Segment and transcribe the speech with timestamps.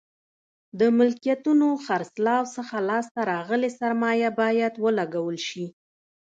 [0.79, 5.65] د ملکیتونو خرڅلاو څخه لاس ته راغلې سرمایه باید ولګول شي.